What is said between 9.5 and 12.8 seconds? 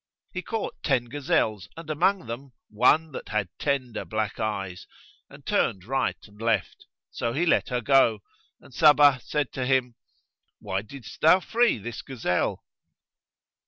to him, "Why didst thou free this gazelle?"